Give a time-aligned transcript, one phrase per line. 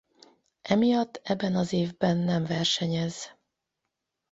[0.61, 3.29] Emiatt eben az évben nem versenyez.